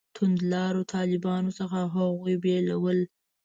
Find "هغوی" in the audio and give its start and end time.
1.95-2.35